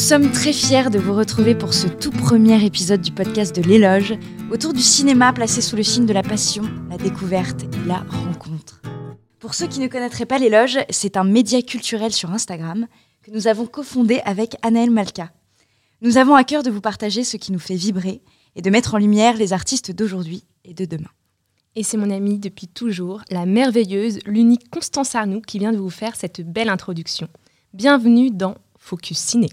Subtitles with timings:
[0.00, 4.14] sommes très fiers de vous retrouver pour ce tout premier épisode du podcast de l'éloge,
[4.50, 8.80] autour du cinéma placé sous le signe de la passion, la découverte et la rencontre.
[9.38, 12.86] Pour ceux qui ne connaîtraient pas l'éloge, c'est un média culturel sur Instagram
[13.22, 15.32] que nous avons cofondé avec Anaël Malka.
[16.00, 18.22] Nous avons à cœur de vous partager ce qui nous fait vibrer
[18.56, 21.10] et de mettre en lumière les artistes d'aujourd'hui et de demain.
[21.76, 25.90] Et c'est mon amie depuis toujours, la merveilleuse, l'unique Constance Arnoux qui vient de vous
[25.90, 27.28] faire cette belle introduction.
[27.74, 29.50] Bienvenue dans Focus Ciné.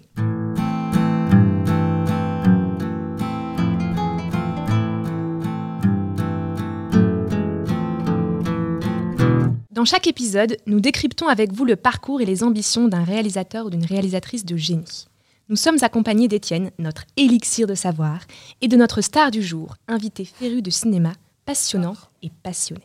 [9.70, 13.70] Dans chaque épisode, nous décryptons avec vous le parcours et les ambitions d'un réalisateur ou
[13.70, 15.06] d'une réalisatrice de génie.
[15.48, 18.22] Nous sommes accompagnés d'Étienne, notre élixir de savoir,
[18.60, 21.12] et de notre star du jour, invité féru de cinéma,
[21.44, 22.82] passionnant et passionné.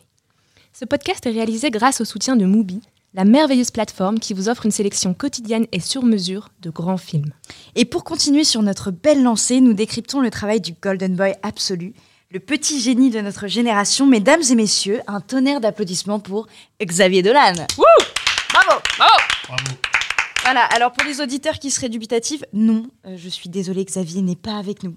[0.72, 2.80] Ce podcast est réalisé grâce au soutien de Mubi,
[3.14, 7.32] la merveilleuse plateforme qui vous offre une sélection quotidienne et sur mesure de grands films.
[7.76, 11.94] Et pour continuer sur notre belle lancée, nous décryptons le travail du Golden Boy absolu,
[12.30, 14.06] le petit génie de notre génération.
[14.06, 16.48] Mesdames et messieurs, un tonnerre d'applaudissements pour
[16.82, 17.54] Xavier Dolan.
[17.78, 17.84] Wouh
[18.52, 19.62] Bravo Bravo.
[20.42, 24.36] Voilà, alors pour les auditeurs qui seraient dubitatifs, non, euh, je suis désolée, Xavier n'est
[24.36, 24.94] pas avec nous.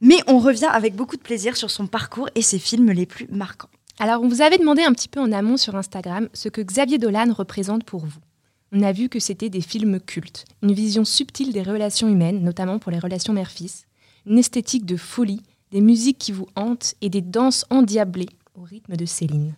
[0.00, 3.26] Mais on revient avec beaucoup de plaisir sur son parcours et ses films les plus
[3.30, 3.70] marquants.
[3.98, 6.98] Alors, on vous avait demandé un petit peu en amont sur Instagram ce que Xavier
[6.98, 8.20] Dolan représente pour vous.
[8.72, 12.78] On a vu que c'était des films cultes, une vision subtile des relations humaines, notamment
[12.78, 13.86] pour les relations mère-fils,
[14.26, 18.96] une esthétique de folie, des musiques qui vous hantent et des danses endiablées au rythme
[18.96, 19.54] de Céline.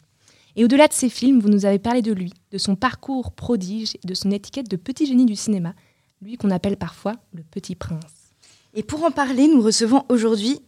[0.55, 3.97] Et au-delà de ces films, vous nous avez parlé de lui, de son parcours prodige
[3.97, 5.75] et de son étiquette de petit génie du cinéma,
[6.23, 8.33] lui qu'on appelle parfois le petit prince.
[8.75, 10.61] Et pour en parler, nous recevons aujourd'hui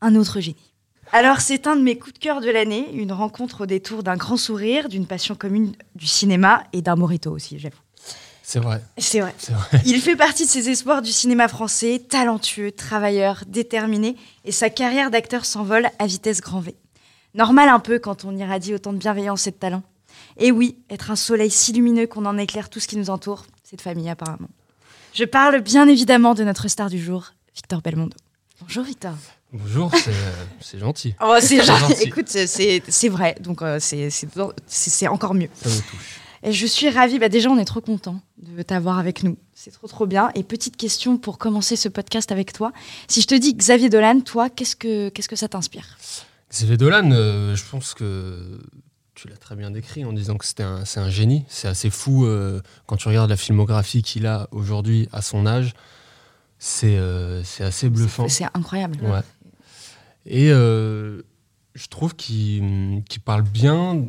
[0.00, 0.56] un autre génie.
[1.12, 4.16] Alors, c'est un de mes coups de cœur de l'année, une rencontre au détour d'un
[4.16, 7.76] grand sourire, d'une passion commune du cinéma et d'un morito aussi, j'avoue.
[8.42, 8.82] C'est vrai.
[8.96, 9.34] C'est vrai.
[9.84, 15.10] Il fait partie de ces espoirs du cinéma français, talentueux, travailleur, déterminé, et sa carrière
[15.10, 16.74] d'acteur s'envole à vitesse grand V.
[17.34, 19.82] Normal un peu quand on irradie autant de bienveillance et de talent.
[20.38, 23.44] Et oui, être un soleil si lumineux qu'on en éclaire tout ce qui nous entoure,
[23.64, 24.48] c'est de famille apparemment.
[25.12, 28.16] Je parle bien évidemment de notre star du jour, Victor Belmondo.
[28.60, 29.14] Bonjour Victor.
[29.52, 29.90] Bonjour,
[30.60, 31.14] c'est euh, gentil.
[31.22, 32.02] Oh, c'est gentil.
[32.02, 35.48] Écoute, c'est- vrai, donc euh, c'est- encore mieux.
[35.54, 36.20] Ça me touche.
[36.42, 39.36] Et je suis ravie, bah déjà on est trop content de t'avoir avec nous.
[39.54, 40.30] C'est trop trop bien.
[40.34, 42.72] Et petite question pour commencer ce podcast avec toi.
[43.08, 45.98] Si je te dis Xavier Dolan, toi, qu'est-ce que, qu'est-ce que ça t'inspire?
[46.50, 48.60] Xavier Dolan, euh, je pense que
[49.14, 51.44] tu l'as très bien décrit en disant que un, c'est un génie.
[51.48, 55.74] C'est assez fou euh, quand tu regardes la filmographie qu'il a aujourd'hui à son âge.
[56.60, 58.28] C'est euh, assez bluffant.
[58.28, 58.98] C'est incroyable.
[59.02, 59.20] Ouais.
[60.30, 61.22] Et euh,
[61.74, 64.06] je trouve qu'il parle bien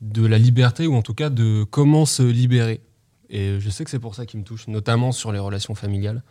[0.00, 2.80] de la liberté, ou en tout cas de comment se libérer.
[3.28, 6.22] Et je sais que c'est pour ça qu'il me touche, notamment sur les relations familiales.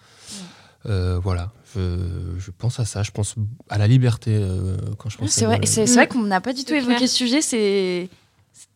[0.85, 1.99] Euh, voilà, je,
[2.39, 3.35] je pense à ça, je pense
[3.69, 6.53] à la liberté euh, quand je pense C'est à vrai, c'est vrai qu'on n'a pas
[6.53, 7.09] du tout évoqué clair.
[7.09, 7.41] ce sujet.
[7.41, 8.09] C'est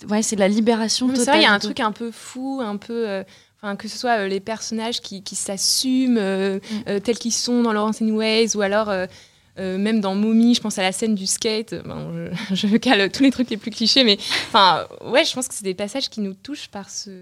[0.10, 1.26] ouais, c'est de la libération Mais totale.
[1.26, 3.10] C'est vrai, il y a un truc un peu fou, un peu.
[3.10, 3.24] euh,
[3.66, 6.60] Enfin, que ce soit euh, les personnages qui, qui s'assument euh,
[6.90, 8.92] euh, tels qu'ils sont dans Laurence Anyways, ou alors
[9.58, 11.76] euh, euh, même dans Mommy, je pense à la scène du skate.
[11.86, 12.12] Bon,
[12.52, 15.54] je, je cale tous les trucs les plus clichés, mais enfin, ouais, je pense que
[15.54, 17.22] c'est des passages qui nous touchent par ce.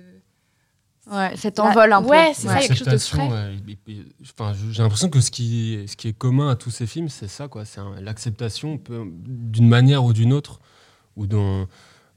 [1.11, 2.09] Ouais, cet envol un peu.
[2.09, 3.27] Ouais, c'est ça, il y a quelque chose de frais.
[3.27, 4.05] ouais,
[4.39, 7.27] enfin, j'ai l'impression que ce qui, ce qui est commun à tous ces films, c'est
[7.27, 7.65] ça, quoi.
[7.65, 8.79] C'est l'acceptation
[9.25, 10.59] d'une manière ou d'une autre,
[11.17, 11.65] ou dans,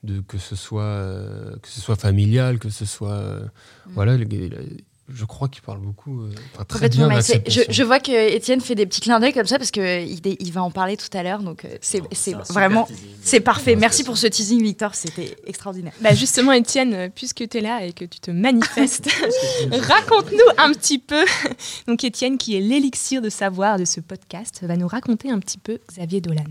[0.02, 3.46] de, que ce soit euh, que ce soit familial, que ce soit euh,
[3.86, 4.19] voilà.
[4.19, 4.76] le- le-
[5.12, 6.32] je crois qu'il parle beaucoup, euh,
[6.66, 10.20] très bien je, vois que Étienne fait des petits clins d'œil comme ça parce qu'il
[10.25, 11.42] il va en parler tout à l'heure.
[11.42, 12.88] Donc euh, c'est vraiment
[13.22, 13.76] c'est parfait.
[13.76, 14.94] Merci pour ce teasing, Victor.
[14.94, 15.93] C'était extraordinaire.
[16.00, 19.10] Bah justement, Étienne, puisque tu es là et que tu te manifestes,
[19.70, 21.25] raconte-nous un petit peu.
[21.87, 25.59] Donc, Étienne, qui est l'élixir de savoir de ce podcast, va nous raconter un petit
[25.59, 26.44] peu Xavier Dolan.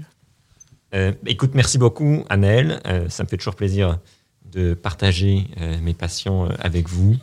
[0.93, 2.23] Euh, écoute, merci beaucoup.
[2.31, 3.99] Euh, ça me fait toujours plaisir
[4.51, 7.15] de partager euh, mes passions euh, avec vous.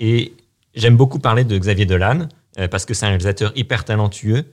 [0.00, 0.34] Et
[0.74, 2.28] j'aime beaucoup parler de Xavier Dolan
[2.58, 4.44] euh, parce que c'est un réalisateur hyper talentueux,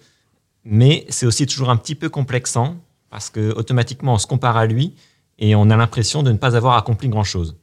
[0.64, 2.78] mais c'est aussi toujours un petit peu complexant
[3.10, 4.96] parce que automatiquement on se compare à lui
[5.38, 7.56] et on a l'impression de ne pas avoir accompli grand-chose.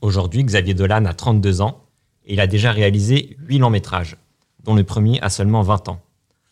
[0.00, 1.84] Aujourd'hui, Xavier Dolan a 32 ans
[2.24, 4.16] et il a déjà réalisé 8 longs métrages,
[4.62, 6.00] dont le premier a seulement 20 ans.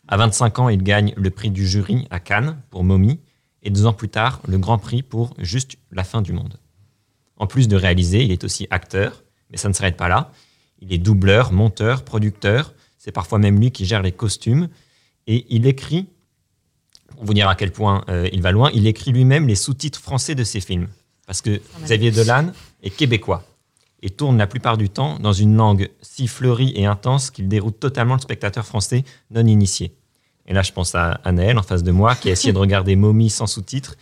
[0.09, 3.21] À 25 ans, il gagne le prix du jury à Cannes pour Mommy
[3.63, 6.59] et deux ans plus tard, le grand prix pour Juste la fin du monde.
[7.37, 9.22] En plus de réaliser, il est aussi acteur,
[9.53, 10.33] mais ça ne s'arrête pas là.
[10.81, 12.73] Il est doubleur, monteur, producteur.
[12.99, 14.69] C'est parfois même lui qui gère les costumes.
[15.29, 16.09] Et il écrit,
[17.15, 20.01] pour vous dire à quel point euh, il va loin, il écrit lui-même les sous-titres
[20.01, 20.89] français de ses films.
[21.27, 22.53] Parce que Xavier Dolan
[22.83, 23.45] est québécois.
[24.03, 27.79] et tourne la plupart du temps dans une langue si fleurie et intense qu'il déroute
[27.79, 29.95] totalement le spectateur français non initié.
[30.49, 32.97] Et là, je pense à Anaël en face de moi qui a essayé de regarder
[32.97, 33.95] Mommy sans sous-titres,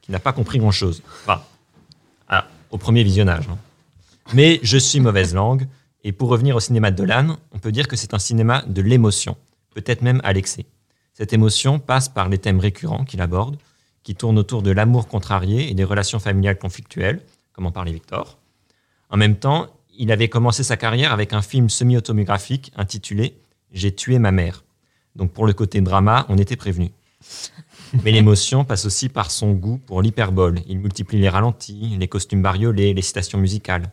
[0.00, 1.02] qui n'a pas compris grand-chose.
[1.22, 1.42] Enfin,
[2.28, 3.46] ah, au premier visionnage.
[3.50, 3.58] hein.
[4.32, 5.66] Mais je suis mauvaise langue,
[6.02, 8.82] et pour revenir au cinéma de Dolan, on peut dire que c'est un cinéma de
[8.82, 9.36] l'émotion,
[9.74, 10.66] peut-être même à l'excès.
[11.12, 13.56] Cette émotion passe par les thèmes récurrents qu'il aborde,
[14.02, 17.22] qui tournent autour de l'amour contrarié et des relations familiales conflictuelles,
[17.52, 18.38] comme en parlait Victor.
[19.10, 23.36] En même temps, il avait commencé sa carrière avec un film semi-autobiographique intitulé
[23.72, 24.64] J'ai tué ma mère.
[25.16, 26.90] Donc pour le côté drama, on était prévenu.
[28.02, 30.60] Mais l'émotion passe aussi par son goût pour l'hyperbole.
[30.66, 33.90] Il multiplie les ralentis, les costumes bariolés, les citations musicales.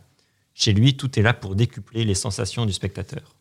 [0.54, 3.36] Chez lui, tout est là pour décupler les sensations du spectateur.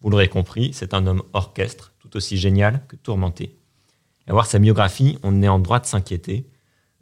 [0.00, 3.56] Vous l'aurez compris, c'est un homme orchestre, tout aussi génial que tourmenté.
[4.26, 6.46] À voir sa biographie, on est en droit de s'inquiéter.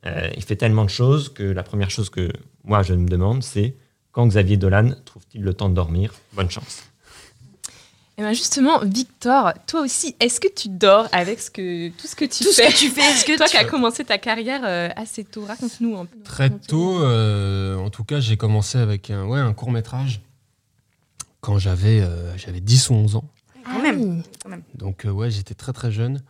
[0.07, 2.31] Euh, il fait tellement de choses que la première chose que
[2.65, 3.77] moi je me demande, c'est
[4.13, 6.15] quand Xavier Dolan trouve-t-il le temps de dormir?
[6.33, 6.90] Bonne chance.
[8.21, 12.15] Et ben justement, Victor, toi aussi, est-ce que tu dors avec ce que, tout ce
[12.15, 14.05] que tu Tout ce fais que tu fais, est-ce que Toi tu- qui as commencé
[14.05, 16.19] ta carrière euh, assez tôt, raconte-nous un peu.
[16.23, 20.21] Très tôt, euh, en tout cas, j'ai commencé avec un, ouais, un court métrage
[21.41, 23.25] quand j'avais euh, j'avais 10 ou 11 ans.
[23.65, 24.23] Quand même.
[24.75, 26.21] Donc euh, ouais, j'étais très très jeune.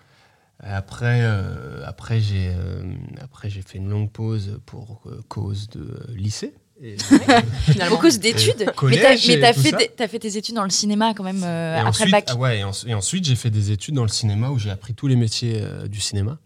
[0.61, 2.85] Après, euh, après j'ai euh,
[3.21, 6.55] après j'ai fait une longue pause pour euh, cause de euh, lycée.
[6.83, 6.97] Et,
[8.01, 8.55] cause d'études.
[8.61, 11.25] Mais collège t'as et mais t'as fait, t'as fait tes études dans le cinéma quand
[11.25, 12.25] même euh, après ensuite, le bac.
[12.29, 14.71] ah ouais, et, en- et ensuite j'ai fait des études dans le cinéma où j'ai
[14.71, 16.39] appris tous les métiers euh, du cinéma.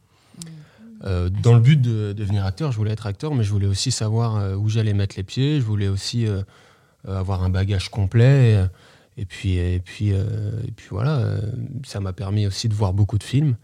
[1.04, 3.90] Euh, dans le but de devenir acteur, je voulais être acteur, mais je voulais aussi
[3.92, 5.60] savoir euh, où j'allais mettre les pieds.
[5.60, 6.42] Je voulais aussi euh,
[7.06, 8.52] euh, avoir un bagage complet.
[8.52, 8.66] Et, euh,
[9.18, 10.24] et puis, et puis, euh,
[10.66, 11.40] et puis voilà, euh,
[11.86, 13.56] ça m'a permis aussi de voir beaucoup de films.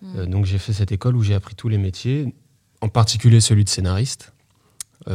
[0.00, 0.18] Mm.
[0.18, 2.34] Euh, donc j'ai fait cette école où j'ai appris tous les métiers,
[2.80, 4.39] en particulier celui de scénariste, euh,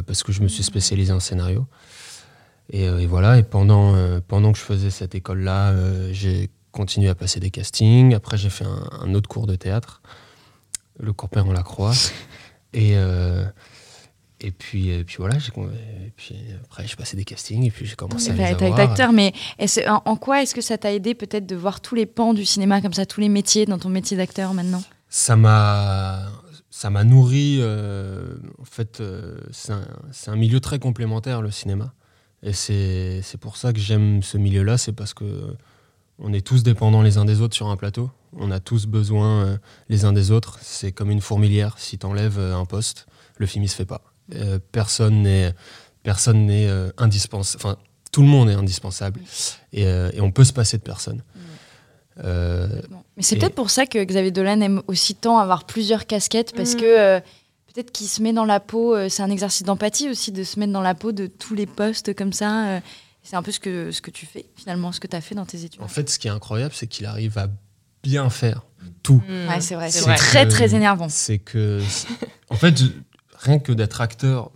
[0.06, 1.66] parce que je me suis spécialisé en scénario.
[2.72, 6.50] Et, euh, et voilà, et pendant, euh, pendant que je faisais cette école-là, euh, j'ai
[6.72, 8.14] continué à passer des castings.
[8.16, 10.02] Après, j'ai fait un, un autre cours de théâtre,
[11.00, 11.94] le cours Père en la Croix.
[12.74, 13.46] Et, euh,
[14.42, 15.54] et, puis, et puis voilà, j'ai
[16.18, 16.36] puis
[16.66, 18.80] après, j'ai passé des castings et puis j'ai commencé à T'as les avoir.
[18.82, 19.32] acteur, mais
[19.88, 22.82] en quoi est-ce que ça t'a aidé peut-être de voir tous les pans du cinéma
[22.82, 24.84] comme ça, tous les métiers dans ton métier d'acteur maintenant?
[25.08, 26.30] Ça m'a
[26.76, 31.94] ça m'a nourri euh, en fait euh, c'est un, milieu très complémentaire le cinéma.
[32.44, 35.56] Et c'est pour ça que j'aime ce milieu là c'est parce que
[36.20, 38.12] on est tous dépendants les uns des autres sur un plateau.
[38.34, 39.58] On a tous besoin euh,
[39.88, 40.60] les uns des autres.
[40.62, 41.76] C'est comme une fourmilière.
[41.78, 43.08] Si t'enlèves euh, un poste
[43.38, 44.02] le film il se fait pas.
[44.34, 45.54] Euh, personne n'est
[46.04, 47.78] personne n'est euh, indispensable enfin
[48.12, 49.22] tout le monde est indispensable.
[49.72, 51.24] Et, euh, et on peut se passer de personne
[52.24, 52.68] Euh,
[53.18, 56.54] Mais c'est Et- peut-être pour ça que Xavier Dolan aime aussi tant avoir plusieurs casquettes,
[56.56, 56.80] parce Mm.
[56.80, 57.20] que euh,
[57.74, 60.60] peut-être qu'il se met dans la peau, euh, c'est un exercice d'empathie aussi, de se
[60.60, 62.68] mettre dans la peau de tous les postes comme ça.
[62.68, 62.80] euh,
[63.24, 65.34] c'est un peu ce que, ce que tu fais, finalement, ce que tu as fait
[65.34, 65.82] dans tes études.
[65.82, 67.48] En fait, ce qui est incroyable, c'est qu'il arrive à
[68.04, 68.62] bien faire
[69.02, 69.20] tout.
[69.50, 71.10] ouais, c'est vrai, c'est très très énervant.
[71.10, 71.82] C'est que,
[72.52, 72.76] en fait,
[73.40, 74.52] rien que d'être acteur,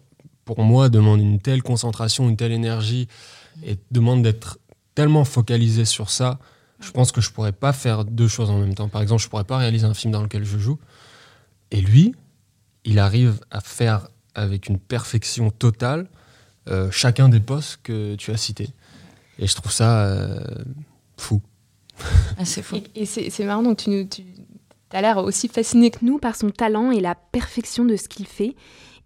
[0.46, 3.08] pour moi, demande une telle concentration, une telle énergie,
[3.66, 4.60] et demande d'être
[4.94, 6.38] tellement focalisé sur ça.
[6.82, 8.88] Je pense que je pourrais pas faire deux choses en même temps.
[8.88, 10.80] Par exemple, je pourrais pas réaliser un film dans lequel je joue.
[11.72, 12.16] Et lui,
[12.86, 16.08] il arrive à faire avec une perfection totale
[16.70, 18.70] euh, chacun des postes que tu as cités.
[19.40, 20.40] Et je trouve ça euh,
[21.18, 21.42] fou.
[22.38, 22.78] Ah, c'est fou.
[22.96, 24.24] Et, et c'est marrant, donc tu, nous- tu
[24.92, 28.26] as l'air aussi fasciné que nous par son talent et la perfection de ce qu'il
[28.26, 28.56] fait.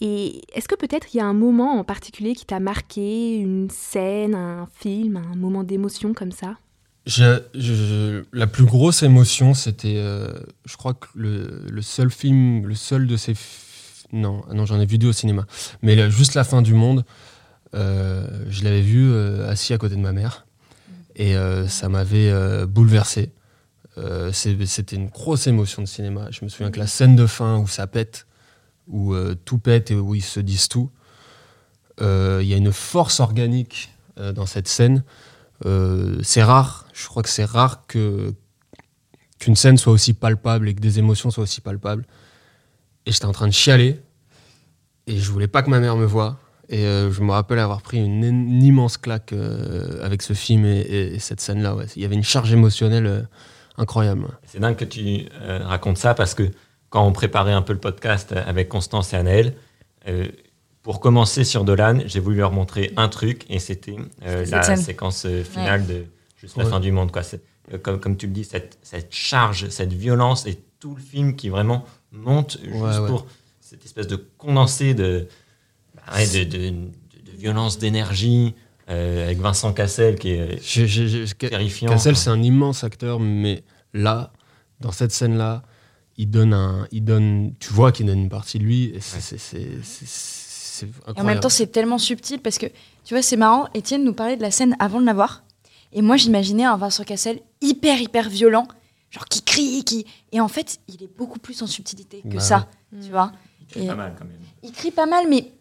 [0.01, 3.69] Et est-ce que peut-être il y a un moment en particulier qui t'a marqué, une
[3.69, 6.57] scène, un film, un moment d'émotion comme ça?
[7.05, 10.31] La plus grosse émotion, c'était, euh,
[10.65, 13.33] je crois que le, seul film, le seul de ces,
[14.13, 15.45] non, ah non, j'en ai vu deux au cinéma,
[15.81, 17.03] mais juste la fin du monde,
[17.75, 20.45] euh, je l'avais vu euh, assis à côté de ma mère,
[21.15, 22.31] et euh, ça m'avait
[22.65, 23.31] bouleversé.
[24.31, 26.27] C'était une grosse émotion de cinéma.
[26.31, 28.25] Je me souviens que la scène de fin où ça pète,
[28.87, 30.89] où tout pète et où ils se disent tout,
[31.99, 35.03] il y a une force organique dans cette scène.
[35.65, 38.33] Euh, c'est rare, je crois que c'est rare que
[39.39, 42.05] qu'une scène soit aussi palpable et que des émotions soient aussi palpables.
[43.05, 43.99] Et j'étais en train de chialer
[45.07, 46.39] et je voulais pas que ma mère me voie.
[46.69, 48.23] Et euh, je me rappelle avoir pris une,
[48.63, 51.75] immense claque euh, avec ce film et, et- et cette scène-là.
[51.95, 53.27] Il y avait une charge émotionnelle
[53.77, 54.27] incroyable.
[54.45, 56.49] C'est dingue que tu racontes ça parce que
[56.89, 59.55] quand on préparait un peu le podcast avec Constance et Anaël,
[60.83, 64.77] pour commencer sur Dolan, j'ai voulu leur montrer un truc et c'était euh, la scène.
[64.77, 66.05] séquence euh, finale de
[66.37, 67.11] Juste la fin du monde.
[67.11, 67.21] Quoi.
[67.73, 71.35] Euh, comme, comme tu le dis, cette, cette charge, cette violence et tout le film
[71.37, 73.25] qui vraiment monte juste Ouais, pour
[73.61, 75.27] cette espèce de condensé de,
[75.95, 78.53] bah ouais, de, de- de- de violence, d'énergie,
[78.89, 81.89] euh, avec Vincent Cassel qui est Je- je- terrifiant.
[81.89, 83.63] Cassel, c'est un immense acteur, mais
[83.93, 84.33] là,
[84.81, 85.63] dans cette scène-là,
[86.17, 89.33] il donne un, il donne, tu vois qu'il donne une partie de lui, et c'est,
[89.37, 89.39] Ouais.
[91.07, 92.65] C'est, Et en même temps, c'est tellement subtil parce que,
[93.03, 93.67] tu vois, c'est marrant.
[93.73, 95.43] Étienne nous parlait de la scène avant de la voir.
[95.91, 98.67] Et moi, j'imaginais un Vincent Cassel hyper, hyper violent,
[99.11, 100.05] genre qui crie, qui.
[100.31, 102.99] Et en fait, il est beaucoup plus en subtilité que Bah ça, ouais.
[103.03, 103.31] tu vois.
[103.75, 104.37] Il Et- pas mal quand même.
[104.63, 105.51] Il crie pas mal, mais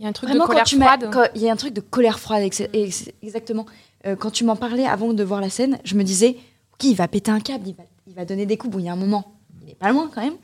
[0.00, 1.10] Il y a un truc vraiment, de colère quand tu m'as- froide.
[1.12, 3.66] quand- Il y a un truc de colère froide, ex- ex- exactement.
[4.06, 6.36] Euh, quand tu m'en parlais avant de voir la scène, je me disais,
[6.74, 8.72] ok, il va péter un câble, il va, il va donner des coups.
[8.72, 10.36] Bon, il y a un moment, il est pas loin quand même.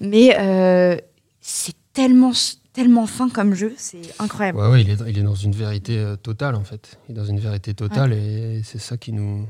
[0.00, 0.96] Mais euh,
[1.42, 2.32] c'est tellement,
[2.72, 4.58] tellement fin comme jeu, c'est incroyable.
[4.58, 6.98] Ouais, ouais, il est, il est dans une vérité euh, totale en fait.
[7.08, 9.46] Il est dans une vérité totale et c'est ça qui nous,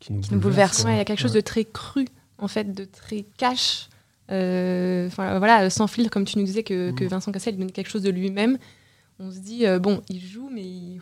[0.00, 0.84] qui nous, Qui bouleverse.
[0.84, 2.06] Ouais, il y a quelque chose de très cru,
[2.38, 3.88] en fait, de très cash.
[4.32, 7.08] Euh, voilà, sans filtre, comme tu nous disais que, que Mm.
[7.08, 8.58] Vincent Cassel donne quelque chose de lui-même.
[9.20, 11.00] On se dit, euh, bon, il joue, mais il-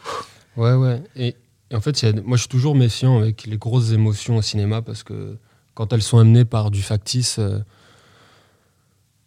[0.56, 1.02] Ouais, ouais.
[1.16, 1.34] Et,
[1.70, 4.36] et en fait, il y a- moi, je suis toujours méfiant avec les grosses émotions
[4.36, 5.38] au cinéma parce que
[5.74, 7.40] quand elles sont amenées par du factice,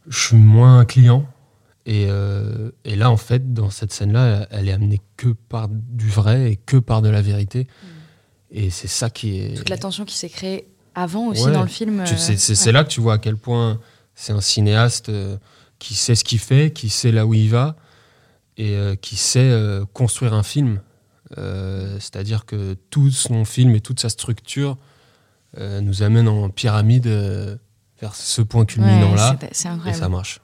[0.07, 1.25] je suis moins client.
[1.89, 6.09] Et, euh, et là, en fait, dans cette scène-là, elle est amenée que par du
[6.09, 7.65] vrai et que par de la vérité.
[8.51, 9.55] Et c'est ça qui est.
[9.55, 11.53] Toute la tension qui s'est créée avant aussi Ouais.
[11.53, 12.01] dans le film.
[12.01, 12.71] Euh, C'est ouais.
[12.73, 13.79] là que tu vois à quel point
[14.15, 15.37] c'est un cinéaste euh,
[15.79, 17.77] qui sait ce qu'il fait, qui sait là où il va
[18.57, 20.81] et euh, qui sait euh, construire un film.
[21.37, 24.77] Euh, C'est-à-dire que tout son film et toute sa structure
[25.81, 29.49] nous amène en pyramide vers ce point culminant-là Ouais,
[29.89, 30.39] et ça marche.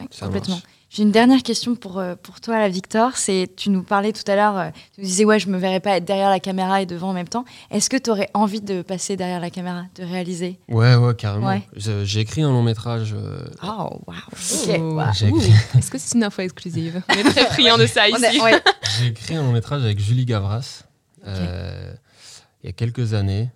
[0.00, 0.54] Ouais, complètement.
[0.56, 0.66] marche.
[0.92, 3.16] J'ai une dernière question pour, euh, pour toi, la Victor.
[3.16, 5.78] C'est, tu nous parlais tout à l'heure, euh, tu nous disais, ouais, je me verrais
[5.78, 7.44] pas être derrière la caméra et devant en même temps.
[7.70, 10.58] Est-ce que tu aurais envie de passer derrière la caméra, de réaliser?
[10.68, 11.46] Ouais, ouais, carrément.
[11.46, 11.62] Ouais.
[11.76, 13.14] Je- J'ai écrit un long métrage.
[13.16, 14.16] euh, Oh, waouh.
[14.32, 14.70] Oh.
[14.72, 14.80] Ok.
[14.96, 15.12] waouh.
[15.14, 15.36] J'ai Ouh.
[15.38, 17.00] écrit, Est-ce que c'est une info exclusive?
[17.08, 18.40] On est très friands de ça ici.
[18.40, 18.60] ouais.
[18.98, 20.82] j'ai écrit un long métrage avec Julie Gavras
[21.26, 21.92] euh,
[22.64, 23.48] il y a quelques années.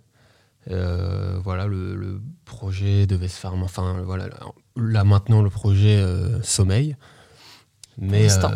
[0.71, 3.52] Euh, voilà, le, le projet devait se faire.
[3.54, 4.28] Enfin, voilà,
[4.76, 6.97] là, maintenant, le projet euh, sommeil.
[7.99, 8.49] Mais, euh,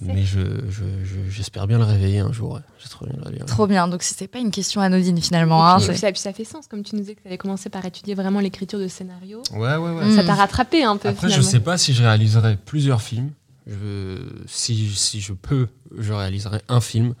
[0.00, 2.54] mais je, je- je- j'espère bien le réveiller un jour.
[2.54, 2.60] ouais.
[2.80, 3.44] J'espère bien le réveiller.
[3.44, 3.86] Trop bien.
[3.88, 5.64] Donc, c'était pas une question anodine finalement.
[5.66, 7.28] hein, Et puis, c'est- ça, puis ça fait sens, comme tu nous disais que tu
[7.28, 9.42] avais commencé par étudier vraiment l'écriture de scénario.
[9.52, 10.16] Ouais, ouais, ouais.
[10.16, 11.50] Ça t'a rattrapé un peu Après, je finalement.
[11.50, 13.30] sais pas si je réaliserai plusieurs films.
[13.66, 14.16] Je,
[14.46, 17.14] si, si je peux, je réaliserai un film.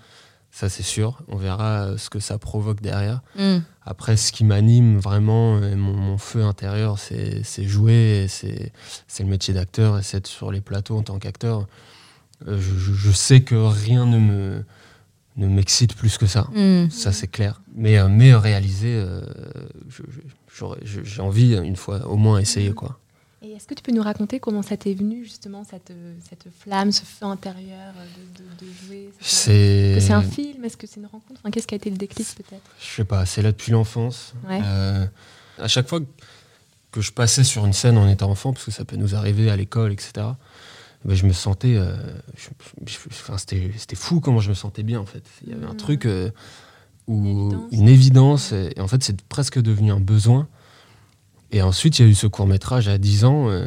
[0.58, 1.22] Ça, c'est sûr.
[1.28, 3.20] On verra euh, ce que ça provoque derrière.
[3.38, 3.58] Mm.
[3.86, 8.72] Après, ce qui m'anime vraiment, et mon, mon feu intérieur, c'est jouer, c'est
[9.20, 11.68] le métier d'acteur, et c'est être sur les plateaux en tant qu'acteur.
[12.48, 14.64] Euh, je, sais que rien ne me
[15.36, 16.48] ne m'excite plus que ça.
[16.52, 16.90] Mm.
[16.90, 17.62] Ça, c'est clair.
[17.76, 19.22] Mais, euh, mais réaliser, euh,
[20.82, 22.72] j'ai envie, une fois, au moins, essayer.
[22.72, 22.98] quoi.
[23.40, 25.92] Et est-ce que tu peux nous raconter comment ça t'est venu justement cette,
[26.28, 29.92] cette flamme, ce feu intérieur de, de- de jouer C'est.
[29.96, 30.64] que c'est un film?
[30.64, 31.40] Est-ce que c'est une rencontre?
[31.40, 32.62] Enfin, Qu'est-ce qui a été le déclic peut-être?
[32.80, 34.34] Je sais pas, c'est là depuis l'enfance.
[34.48, 34.60] Ouais.
[34.64, 35.06] Euh,
[35.58, 36.00] à chaque fois
[36.90, 39.50] que je passais sur une scène en étant enfant, parce que ça peut nous arriver
[39.50, 40.12] à l'école, etc.,
[41.04, 41.76] ben, je me sentais.
[41.76, 41.94] euh,
[42.86, 45.22] c'était fou comment je me sentais bien, en fait.
[45.44, 45.76] Il y avait un Mhm.
[45.76, 46.30] truc euh,
[47.06, 47.20] où.
[47.22, 47.72] Une évidence.
[47.72, 50.48] Une évidence, et, et en fait, c'est presque devenu un besoin.
[51.50, 53.48] Et ensuite, il y a eu ce court-métrage à 10 ans.
[53.50, 53.66] euh,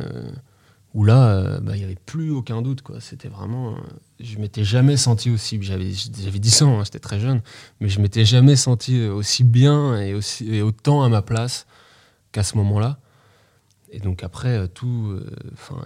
[0.94, 2.82] où là, euh, bah, il n'y avait plus aucun doute.
[2.82, 3.00] quoi.
[3.00, 3.72] C'était vraiment.
[3.76, 3.80] euh,
[4.20, 5.58] je m'étais jamais senti aussi.
[5.62, 7.42] J'avais j'avais 10 ans, hein, j'étais très jeune,
[7.80, 11.66] mais je m'étais jamais senti euh, aussi bien et, aussi, et autant à ma place
[12.34, 13.00] qu'à ce moment-là.
[13.94, 15.12] Et donc après, euh, tout.
[15.18, 15.82] euh, Enfin,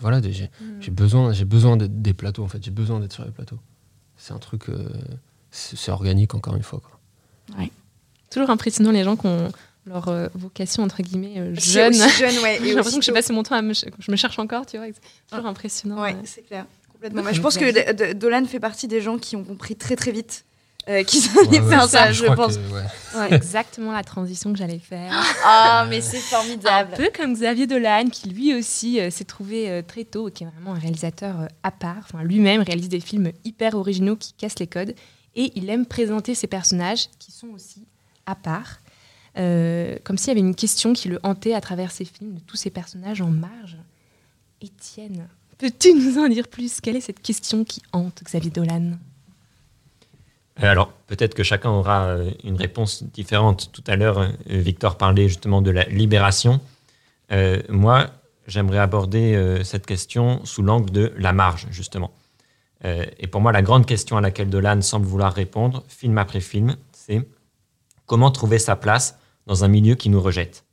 [0.00, 0.48] voilà, j'ai
[0.80, 2.62] j'ai besoin, j'ai besoin d'être des plateaux, en fait.
[2.64, 3.58] J'ai besoin d'être sur les plateaux.
[4.16, 4.68] C'est un truc.
[4.68, 4.88] euh,
[5.50, 6.80] c'est c'est organique, encore une fois.
[6.80, 7.00] Quoi.
[8.30, 9.48] Toujours impressionnant les gens qui ont
[9.86, 11.94] leur euh, vocation entre guillemets euh, jeune.
[11.94, 12.58] aussi jeune, ouais.
[12.62, 14.76] J'ai l'impression que je passe mon temps à me, ch- je me cherche encore, tu
[14.76, 14.86] vois.
[14.88, 16.00] C'est toujours impressionnant.
[16.02, 16.66] Ouais, c'est clair.
[16.92, 17.22] Complètement.
[17.22, 20.12] Ouais, Mais je pense que Dolan fait partie des gens qui ont compris très très
[20.12, 20.44] vite
[20.88, 22.56] euh, qu'ils allaient Ouais, ouais, faire ça, je pense.
[22.56, 22.82] que, ouais.
[23.28, 25.12] C'est exactement la transition que j'allais faire.
[25.44, 26.92] Ah, mais c'est Un formidable.
[26.96, 30.46] peu comme Xavier Dolan, qui lui aussi euh, s'est trouvé euh, très tôt, qui est
[30.46, 31.98] vraiment un réalisateur euh, à part.
[32.00, 34.94] Enfin, lui-même réalise des films hyper originaux qui cassent les codes.
[35.36, 37.84] Et il aime présenter ses personnages qui sont aussi
[38.26, 38.78] à part.
[39.38, 42.40] Euh, comme s'il y avait une question qui le hantait à travers ses films, de
[42.40, 43.76] tous ces personnages en marge.
[44.60, 46.80] Étienne, peux-tu nous en dire plus?
[46.80, 48.92] Quelle est cette question qui hante Xavier Dolan?
[50.62, 53.70] Euh, Alors, peut-être que chacun aura euh, une réponse différente.
[53.72, 56.60] Tout à l'heure, Victor parlait justement de la libération.
[57.68, 58.10] Moi,
[58.48, 62.10] j'aimerais aborder cette question sous l'angle de la marge, justement.
[62.82, 66.74] Et pour moi, la grande question à laquelle Dolan semble vouloir répondre, film après film,
[66.90, 67.24] c'est
[68.06, 69.19] comment trouver sa place
[69.50, 70.64] dans un milieu qui nous rejette.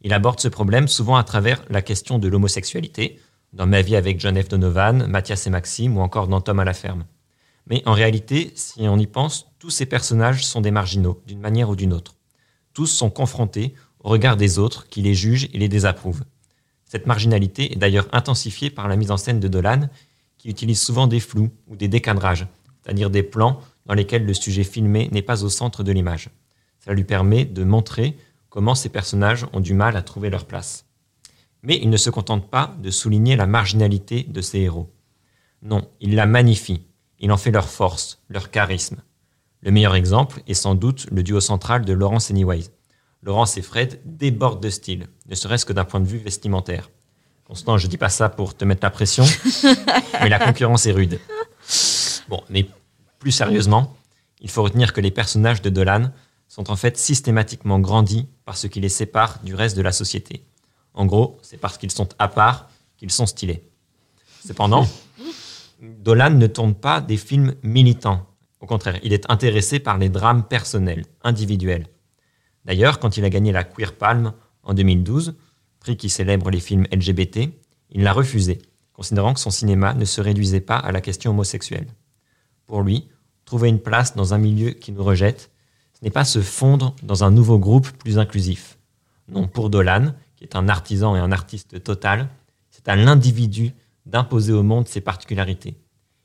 [0.00, 3.20] Il aborde ce problème souvent à travers la question de l'homosexualité,
[3.52, 4.48] dans Ma vie avec John F.
[4.48, 7.04] Donovan, Mathias et Maxime ou encore dans Tom à la ferme.
[7.66, 11.68] Mais en réalité, si on y pense, tous ces personnages sont des marginaux, d'une manière
[11.68, 12.14] ou d'une autre.
[12.72, 16.24] Tous sont confrontés au regard des autres qui les jugent et les désapprouvent.
[16.86, 19.90] Cette marginalité est d'ailleurs intensifiée par la mise en scène de Dolan,
[20.38, 22.46] qui utilise souvent des flous ou des décadrages,
[22.82, 26.30] c'est-à-dire des plans dans lesquels le sujet filmé n'est pas au centre de l'image.
[26.88, 28.16] Cela lui permet de montrer
[28.48, 30.86] comment ces personnages ont du mal à trouver leur place.
[31.62, 34.90] Mais il ne se contente pas de souligner la marginalité de ces héros.
[35.60, 36.86] Non, il la magnifie.
[37.18, 39.02] Il en fait leur force, leur charisme.
[39.60, 42.70] Le meilleur exemple est sans doute le duo central de Laurence Anyways.
[43.22, 46.88] Laurence et Fred débordent de style, ne serait-ce que d'un point de vue vestimentaire.
[47.44, 49.26] Constant, je dis pas ça pour te mettre la pression,
[50.22, 51.20] mais la concurrence est rude.
[52.30, 52.66] Bon, mais
[53.18, 53.94] plus sérieusement,
[54.40, 56.12] il faut retenir que les personnages de Dolan
[56.48, 60.44] sont en fait systématiquement grandis par ce qui les sépare du reste de la société.
[60.94, 63.62] En gros, c'est parce qu'ils sont à part qu'ils sont stylés.
[64.44, 64.86] Cependant,
[65.80, 68.26] Dolan ne tourne pas des films militants.
[68.60, 71.86] Au contraire, il est intéressé par les drames personnels, individuels.
[72.64, 75.36] D'ailleurs, quand il a gagné la Queer Palm en 2012,
[75.78, 77.50] prix qui célèbre les films LGBT,
[77.90, 78.58] il l'a refusé,
[78.92, 81.86] considérant que son cinéma ne se réduisait pas à la question homosexuelle.
[82.66, 83.08] Pour lui,
[83.44, 85.50] trouver une place dans un milieu qui nous rejette,
[85.98, 88.78] ce n'est pas se fondre dans un nouveau groupe plus inclusif.
[89.26, 92.28] Non, pour Dolan, qui est un artisan et un artiste total,
[92.70, 93.72] c'est à l'individu
[94.06, 95.76] d'imposer au monde ses particularités.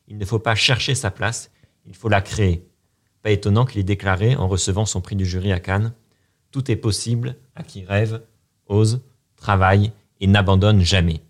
[0.07, 1.49] Il ne faut pas chercher sa place,
[1.87, 2.67] il faut la créer.
[3.23, 5.93] Pas étonnant qu'il ait déclaré en recevant son prix du jury à Cannes
[6.51, 8.21] Tout est possible à qui rêve,
[8.67, 9.01] ose,
[9.37, 11.21] travaille et n'abandonne jamais.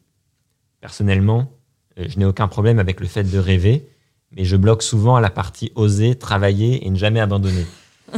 [0.82, 1.50] Personnellement,
[1.98, 3.88] euh, je n'ai aucun problème avec le fait de rêver,
[4.32, 7.66] mais je bloque souvent à la partie oser, travailler et ne jamais abandonner.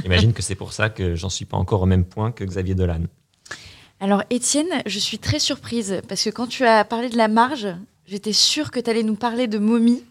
[0.02, 2.76] J'imagine que c'est pour ça que j'en suis pas encore au même point que Xavier
[2.76, 3.02] Dolan.
[4.00, 7.68] Alors Étienne, je suis très surprise parce que quand tu as parlé de la marge,
[8.06, 10.04] j'étais sûre que tu allais nous parler de Mommy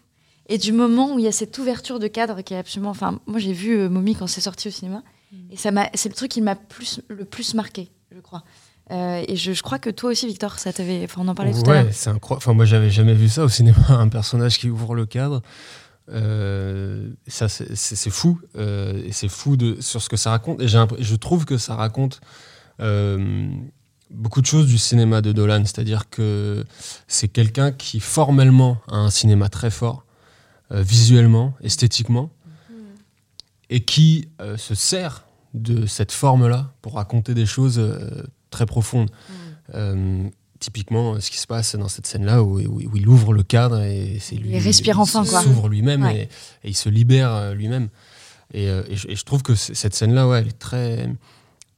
[0.47, 2.89] et du moment où il y a cette ouverture de cadre qui est absolument...
[2.89, 5.37] Enfin, moi j'ai vu euh, Mommy quand c'est sorti au cinéma mm.
[5.51, 8.43] et ça m'a, c'est le truc qui m'a plus, le plus marqué, je crois.
[8.91, 11.03] Euh, et je, crois que toi aussi, Victor, ça t'avait.
[11.03, 11.87] Enfin, on en parlait tout à l'heure.
[11.91, 12.43] c'est incroyable.
[12.43, 15.41] Enfin, moi, j'avais jamais vu ça au cinéma, un personnage qui ouvre le cadre.
[16.09, 18.39] Euh, ça, c'est fou.
[18.55, 20.61] et c'est fou de, sur ce que ça raconte.
[20.61, 22.21] Et je trouve que ça raconte
[24.11, 25.63] beaucoup de choses du cinéma de Dolan.
[25.65, 26.65] C'est-à-dire que
[27.07, 30.05] c'est quelqu'un qui, formellement, a un cinéma très fort,
[30.71, 32.31] visuellement, esthétiquement,
[33.69, 37.81] et qui se sert de cette forme-là pour raconter des choses
[38.51, 39.09] très profonde.
[39.73, 40.29] Mm.
[40.65, 44.17] Euh, typiquement, ce qui se passe dans cette scène-là où, il ouvre le cadre et
[44.19, 44.51] c'est lui.
[44.51, 45.41] Il respire enfin, quoi.
[45.41, 46.29] Il s'ouvre lui-même et,
[46.63, 47.89] il se libère euh, lui-même.
[48.55, 51.09] Euh, et, je, trouve que cette scène-là, ouais, elle est très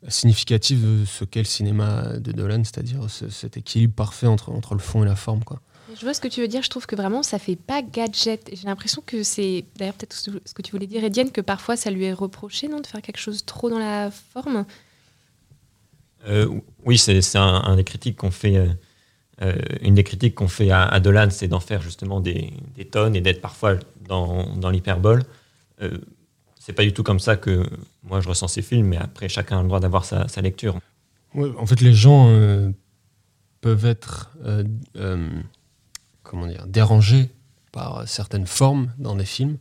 [0.08, 4.80] significative de ce qu'est le cinéma de Dolan, c'est-à-dire cet équilibre parfait entre, entre le
[4.80, 5.60] fond et la forme, quoi.
[5.96, 6.62] Je vois ce que tu veux dire.
[6.62, 8.50] Je trouve que vraiment, ça fait pas gadget.
[8.54, 11.90] J'ai l'impression que c'est, d'ailleurs, peut-être ce que tu voulais dire, Edienne, que parfois ça
[11.90, 14.66] lui est reproché, non, de faire quelque chose trop dans la forme.
[16.26, 17.20] Euh, oui, c'est.
[17.36, 18.68] Euh,
[19.40, 22.54] euh, une des critiques qu'on fait à, Dolan, c'est d'en faire justement des,
[22.92, 23.76] tonnes et d'être parfois
[24.08, 25.24] dans, dans l'hyperbole.
[26.60, 27.64] c'est pas du tout comme ça que
[28.02, 30.80] moi je ressens ces films, mais après chacun a le droit d'avoir sa, lecture.
[31.36, 32.32] en fait, les gens
[33.62, 34.32] peuvent être
[36.24, 37.30] comment dire, dérangés
[37.72, 39.60] par certaines formes dans des films.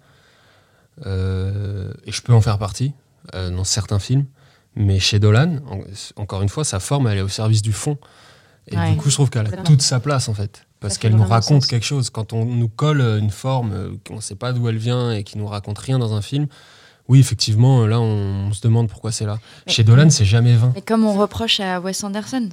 [1.05, 2.95] et je peux en faire partie
[3.35, 4.25] dans certains films.
[4.77, 5.57] Mais chez Dolan,
[6.17, 7.97] encore une fois, sa forme, elle est au service du fond.
[8.69, 10.67] Et du coup, je trouve qu'elle a toute sa place, en fait.
[10.81, 12.11] Parce qu'elle nous raconte quelque chose.
[12.11, 15.25] Quand on nous colle une forme euh, qu'on ne sait pas d'où elle vient et
[15.25, 16.47] qui nous raconte rien dans un film,
[17.09, 19.39] oui, effectivement, là, on, se demande pourquoi c'est là.
[19.67, 20.73] Chez Dolan, c'est jamais vain.
[20.75, 22.49] Mais comme on reproche à Wes Anderson.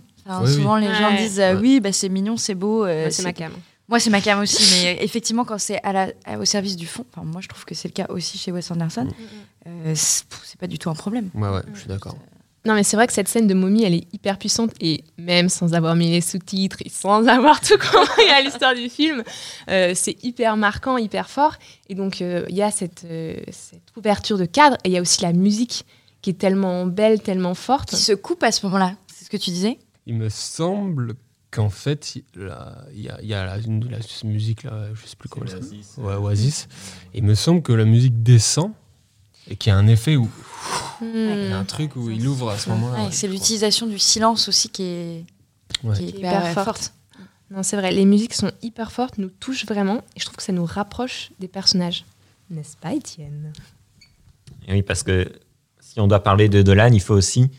[0.45, 2.85] souvent, les gens disent euh, oui, bah, c'est mignon, c'est beau.
[2.85, 3.51] Euh, c'est ma cam.
[3.93, 5.79] Moi, c'est ma cam aussi, mais effectivement, quand c'est
[6.39, 9.03] au service du fond, moi, je trouve que c'est le cas aussi chez Wes Anderson.
[9.05, 9.67] Mm.
[9.67, 11.29] Euh, c'est pas du tout un problème.
[11.35, 12.17] Ouais, ouais, je suis d'accord.
[12.65, 15.47] Non, mais c'est vrai que cette scène de momie, elle est hyper puissante et même
[15.47, 19.23] sans avoir mis les sous-titres et sans avoir tout compris à l'histoire du film,
[19.69, 21.53] euh, c'est hyper marquant, hyper fort.
[21.87, 23.05] Et donc, euh, il y a cette,
[23.51, 25.85] cette, ouverture de cadre et il y a aussi la musique
[26.23, 27.89] qui est tellement belle, tellement forte.
[27.89, 29.77] Qui se coupe à ce moment-là, c'est ce que tu disais?
[30.07, 31.13] Il me semble
[31.53, 32.23] qu'en fait, il
[32.95, 35.45] y a, y a la, la, musique, là, je sais plus comment.
[35.45, 35.95] Oasis.
[35.97, 36.67] Ouais, Oasis.
[37.13, 38.71] Il me semble que la musique descend
[39.47, 40.27] et qu'il y a un effet où
[41.01, 43.11] il y a un truc où il ouvre à ce moment-là.
[43.11, 45.25] c'est l'utilisation du silence aussi qui est,
[45.99, 46.93] hyper, forte.
[47.51, 50.43] Non, c'est vrai, les musiques sont hyper fortes, nous touchent vraiment, et je trouve que
[50.43, 52.03] ça nous rapproche des personnages.
[52.49, 53.53] N'est-ce pas, Étienne?
[54.69, 55.31] Oui, parce que
[55.79, 57.51] si on doit parler de Dolan, il faut aussi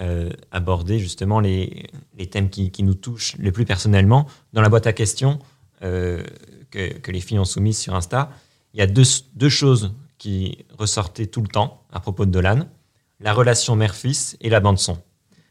[0.00, 4.26] euh, aborder justement les, les thèmes qui, nous touchent le plus personnellement.
[4.52, 5.38] Dans la boîte à questions,
[5.80, 6.22] que,
[6.70, 8.32] que, les filles ont soumises sur Insta,
[8.74, 12.66] il y a deux, deux choses qui ressortaient tout le temps à propos de Dolan
[13.20, 14.98] la relation mère-fils et la bande-son.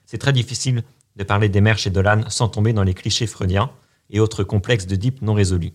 [0.06, 0.84] C'est très difficile
[1.16, 3.72] de parler des mères chez Dolan sans tomber dans les clichés freudiens
[4.10, 5.74] et autres complexes de Deep non résolus.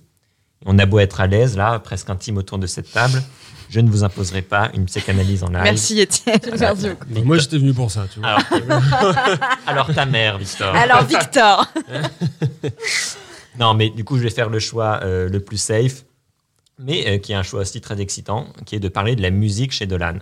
[0.65, 3.23] On a beau être à l'aise, là, presque intime autour de cette table,
[3.73, 5.63] je ne vous imposerai pas une psychanalyse en live.
[5.63, 6.39] Merci Étienne.
[6.61, 7.25] Merci beaucoup.
[7.25, 8.07] Moi, j'étais venu pour ça.
[8.13, 8.37] Tu vois.
[9.67, 10.75] Alors, ta mère, Victor.
[10.75, 11.67] Alors, Victor.
[13.59, 16.05] non, mais du coup, je vais faire le choix euh, le plus safe,
[16.79, 19.31] mais euh, qui est un choix aussi très excitant, qui est de parler de la
[19.31, 20.19] musique chez Dolan.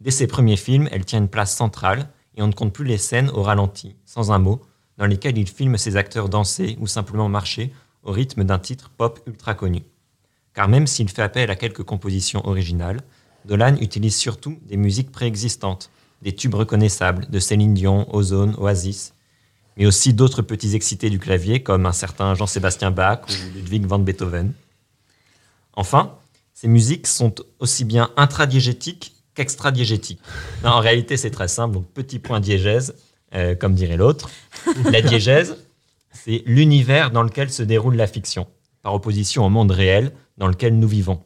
[0.00, 2.98] Dès ses premiers films, elle tient une place centrale et on ne compte plus les
[2.98, 4.62] scènes au ralenti, sans un mot,
[4.98, 7.72] dans lesquelles il filme ses acteurs danser ou simplement marcher
[8.04, 9.82] au rythme d'un titre pop ultra connu.
[10.54, 13.00] Car même s'il fait appel à quelques compositions originales,
[13.44, 15.90] Dolan utilise surtout des musiques préexistantes,
[16.22, 19.14] des tubes reconnaissables de Céline Dion, Ozone, Oasis,
[19.76, 23.98] mais aussi d'autres petits excités du clavier comme un certain Jean-Sébastien Bach ou Ludwig van
[23.98, 24.52] Beethoven.
[25.74, 26.14] Enfin,
[26.54, 30.20] ces musiques sont aussi bien intradiégétiques qu'extra-diégétique.
[30.62, 31.74] en réalité, c'est très simple.
[31.74, 32.94] Donc, petit point diégèse,
[33.34, 34.30] euh, comme dirait l'autre.
[34.84, 35.56] La diégèse,
[36.14, 38.46] c'est l'univers dans lequel se déroule la fiction,
[38.82, 41.22] par opposition au monde réel dans lequel nous vivons.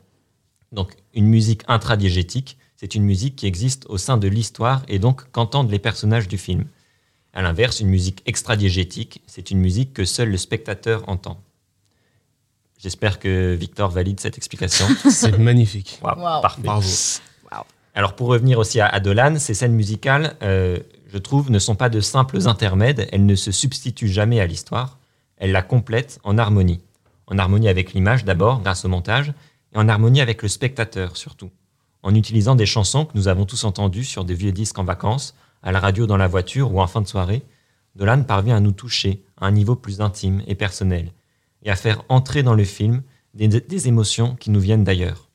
[0.73, 5.31] Donc, une musique intradiégétique, c'est une musique qui existe au sein de l'histoire et donc
[5.31, 6.65] qu'entendent les personnages du film.
[7.33, 11.41] À l'inverse, une musique extradiégétique, c'est une musique que seul le spectateur entend.
[12.79, 14.87] J'espère que Victor valide cette explication.
[15.11, 15.99] C'est magnifique.
[16.01, 16.63] Parfait.
[16.63, 16.87] Bravo.
[17.95, 21.89] Alors pour revenir aussi à, Dolan, ces scènes musicales, euh, je trouve, ne sont pas
[21.89, 24.99] de simples intermèdes, elles ne se substituent jamais à l'histoire,
[25.39, 26.81] elles la complètent en harmonie.
[27.27, 29.33] En harmonie avec l'image d'abord, grâce au montage,
[29.73, 31.51] et en harmonie avec le spectateur surtout,
[32.03, 35.35] en utilisant des chansons que nous avons tous entendues sur des vieux disques en vacances,
[35.63, 37.43] à la radio dans la voiture ou en fin de soirée.
[37.97, 41.13] Dolan parvient à nous toucher à un niveau plus intime et personnel,
[41.63, 43.03] et à faire entrer dans le film
[43.35, 45.29] des émotions qui nous viennent d'ailleurs.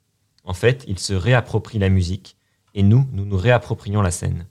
[0.45, 2.37] En fait, il se réapproprie la musique,
[2.75, 4.45] et nous, nous nous réapproprions la scène.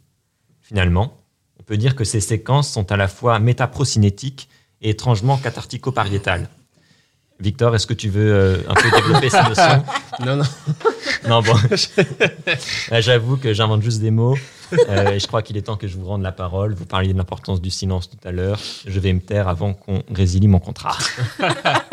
[0.73, 1.19] Finalement,
[1.61, 4.49] on peut dire que ces séquences sont à la fois métaprocinétiques
[4.81, 6.49] et étrangement cathartico-pariétales.
[7.41, 9.85] Victor, est-ce que tu veux euh, un peu développer ces notions
[10.25, 10.45] Non, non.
[11.29, 11.53] Non, bon.
[13.01, 14.39] J'avoue que j'invente juste des mots.
[14.89, 16.73] Euh, et je crois qu'il est temps que je vous rende la parole.
[16.73, 18.59] Vous parliez de l'importance du silence tout à l'heure.
[18.87, 20.97] Je vais me taire avant qu'on résilie mon contrat.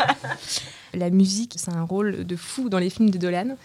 [0.94, 3.58] La musique, c'est un rôle de fou dans les films de Dolan.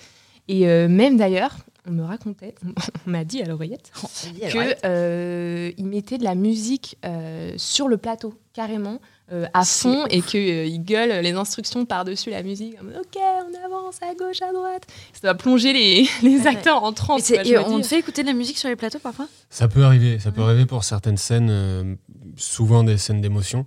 [0.50, 1.56] Et euh, même d'ailleurs,
[1.88, 2.56] on me racontait,
[3.08, 8.34] on m'a dit à l'oreillette, qu'il euh, mettait de la musique euh, sur le plateau,
[8.54, 9.00] carrément,
[9.32, 12.76] euh, à fond, et qu'il gueule les instructions par-dessus la musique.
[12.82, 14.88] ok, on avance à gauche, à droite.
[15.14, 17.32] Ça va plonger les, les acteurs en transe.
[17.32, 19.28] Et, on te fait écouter de la musique sur les plateaux parfois?
[19.50, 21.98] Ça peut arriver, ça peut arriver pour certaines scènes,
[22.38, 23.66] souvent des scènes d'émotion.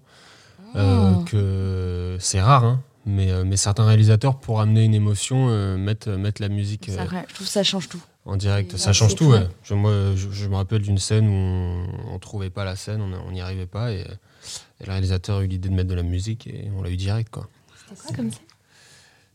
[0.75, 1.25] Oh.
[1.25, 6.09] que c'est rare, hein, mais, euh, mais certains réalisateurs, pour amener une émotion, euh, mettent,
[6.09, 6.91] mettent la musique.
[6.91, 8.03] Vrai, je trouve que ça change tout.
[8.25, 9.33] En direct, ça change tout.
[9.63, 11.33] Je, moi, je, me rappelle d'une scène où
[12.11, 14.05] on ne trouvait pas la scène, on n'y arrivait pas, et,
[14.85, 17.35] le réalisateur a eu l'idée de mettre de la musique, et on l'a eu direct.
[17.35, 18.39] C'était quoi comme ça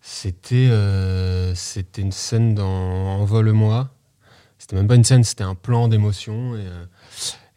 [0.02, 3.90] C'était euh, c'était une scène dans Envole-moi.
[4.60, 6.56] C'était même pas une scène, c'était un plan d'émotion.
[6.56, 6.66] Et,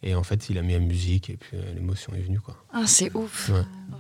[0.03, 2.41] et en fait, il a mis la musique et puis l'émotion est venue.
[2.41, 2.57] Quoi.
[2.73, 3.51] Ah, c'est ouf.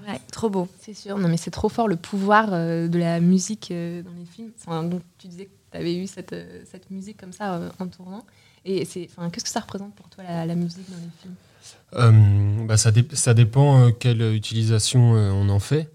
[0.06, 0.68] Ouais, trop beau.
[0.78, 4.12] C'est sûr, non mais c'est trop fort le pouvoir euh, de la musique euh, dans
[4.12, 4.52] les films.
[4.88, 8.24] donc, tu disais que tu avais eu cette, euh, cette, musique comme ça en tournant.
[8.64, 12.66] Et c'est, qu'est-ce que ça représente pour toi la, musique dans les films?
[12.66, 15.90] Bah, ça, ça, dépend quelle utilisation on en fait.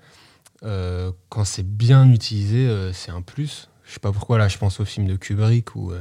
[0.62, 3.70] quand c'est bien utilisé, c'est un plus.
[3.84, 5.92] Je sais pas pourquoi là, je pense au film de Kubrick où,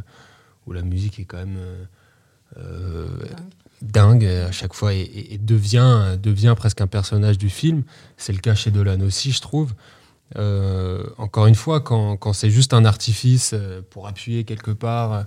[0.67, 1.59] où la musique est quand même
[3.83, 7.83] dingue à chaque fois et, devient, devient presque un personnage du film.
[8.17, 9.75] C'est le cas chez Dolan aussi, je trouve.
[10.37, 15.25] Euh, encore une fois, quand, quand c'est juste un artifice euh, pour appuyer quelque part,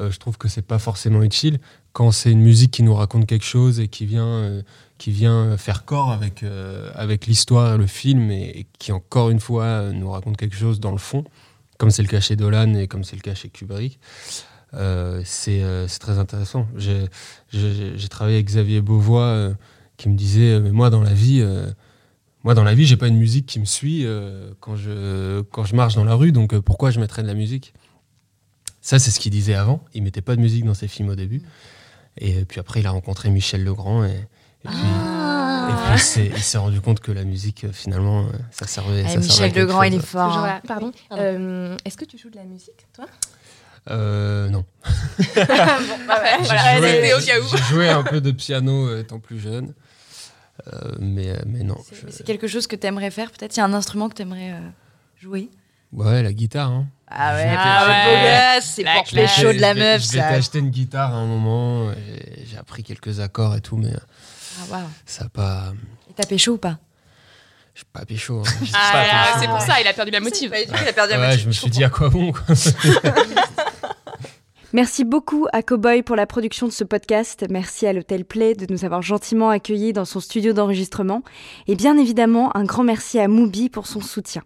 [0.00, 1.58] euh, je trouve que c'est pas forcément utile.
[1.92, 4.62] Quand c'est une musique qui nous raconte quelque chose et qui vient,
[4.98, 6.44] qui vient faire corps avec,
[6.94, 10.98] avec l'histoire le film et, qui, encore une fois, nous raconte quelque chose dans le
[10.98, 11.24] fond,
[11.78, 13.98] comme c'est le cas chez Dolan et comme c'est le cas chez Kubrick,
[14.76, 16.66] euh, euh, c'est très intéressant.
[16.76, 19.54] J'ai travaillé avec Xavier Beauvois euh,
[19.96, 21.44] qui me disait mais moi dans la vie
[22.44, 24.06] moi dans la vie j'ai pas une musique qui me suit
[24.60, 27.72] quand je quand je marche dans la rue donc pourquoi je mettrais de la musique?
[28.82, 31.14] Ça c'est ce qu'il disait avant il mettait pas de musique dans ses films au
[31.14, 31.40] début
[32.18, 35.96] et puis après il a rencontré Michel Legrand et, et puis, ah.
[35.96, 39.04] il s'est rendu compte que la musique, finalement, ça servait.
[39.06, 40.38] Ah, Michel Legrand, il est fort.
[40.38, 40.60] Hein.
[40.66, 40.92] Pardon.
[41.84, 43.06] Est-ce que tu joues de la musique, toi?
[43.90, 44.64] Euh, non.
[45.36, 49.72] Bah j'ai joué, un peu de piano euh, étant plus jeune,
[50.72, 51.76] euh, mais, mais non.
[52.10, 53.56] C'est quelque chose que tu aimerais faire Peut-être?
[53.56, 54.60] Il y a un instrument que tu aimerais euh,
[55.20, 55.48] jouer?
[55.92, 56.70] Ouais, la guitare.
[56.70, 56.86] Hein.
[57.08, 59.36] Ah ouais, ah ouais, beau gosse, c'est La pour classe.
[59.36, 60.28] pécho de la meuf, Je vais ça.
[60.28, 61.92] t'acheter une guitare à un moment.
[61.92, 64.82] et J'ai appris quelques accords et tout, mais Ah, waouh.
[65.06, 65.72] ça n'a pas.
[66.10, 66.78] Et t'as pécho ou pas?
[67.74, 68.40] Je suis pas pécho.
[68.44, 68.50] hein.
[68.74, 69.38] Ah, pas là, pécho.
[69.40, 70.52] c'est pour ça, il a perdu la motive.
[70.56, 72.42] Il a perdu la Ouais, motive, je me suis dit à quoi bon quoi.
[74.76, 77.46] Merci beaucoup à Cowboy pour la production de ce podcast.
[77.48, 81.22] Merci à l'Hôtel Play de nous avoir gentiment accueillis dans son studio d'enregistrement.
[81.66, 84.42] Et bien évidemment, un grand merci à Mubi pour son soutien.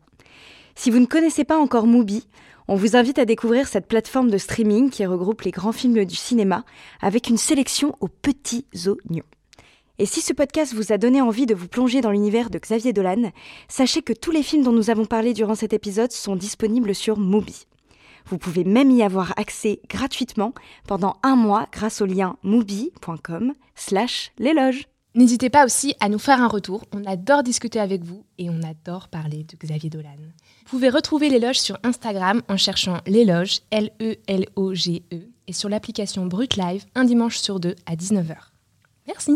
[0.76, 2.28] Si vous ne connaissez pas encore Mubi,
[2.68, 6.14] on vous invite à découvrir cette plateforme de streaming qui regroupe les grands films du
[6.14, 6.64] cinéma
[7.00, 9.24] avec une sélection aux petits oignons.
[9.98, 12.92] Et si ce podcast vous a donné envie de vous plonger dans l'univers de Xavier
[12.92, 13.32] Dolan,
[13.66, 17.18] sachez que tous les films dont nous avons parlé durant cet épisode sont disponibles sur
[17.18, 17.66] Mubi.
[18.30, 20.54] Vous pouvez même y avoir accès gratuitement
[20.86, 24.86] pendant un mois grâce au lien mubi.com slash l'éloge.
[25.16, 26.84] N'hésitez pas aussi à nous faire un retour.
[26.92, 30.14] On adore discuter avec vous et on adore parler de Xavier Dolan.
[30.16, 36.84] Vous pouvez retrouver l'éloge sur Instagram en cherchant l'éloge, L-E-L-O-G-E, et sur l'application Brut Live
[36.94, 38.36] un dimanche sur deux à 19h.
[39.08, 39.32] Merci.